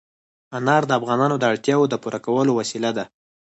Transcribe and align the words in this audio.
انار 0.57 0.83
د 0.87 0.91
افغانانو 0.99 1.35
د 1.39 1.43
اړتیاوو 1.51 1.89
د 1.91 1.95
پوره 2.03 2.19
کولو 2.25 2.51
وسیله 2.59 2.89
ده. 2.97 3.05